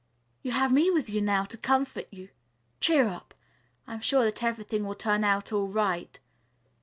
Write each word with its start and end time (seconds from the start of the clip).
"You 0.41 0.53
have 0.53 0.73
me 0.73 0.89
with 0.89 1.11
you 1.11 1.21
now 1.21 1.45
to 1.45 1.59
comfort 1.59 2.07
you. 2.09 2.29
Cheer 2.79 3.05
up. 3.05 3.35
I 3.85 3.93
am 3.93 4.01
sure 4.01 4.25
that 4.25 4.41
everything 4.41 4.83
will 4.83 4.95
turn 4.95 5.23
out 5.23 5.51
all 5.53 5.67
right. 5.67 6.17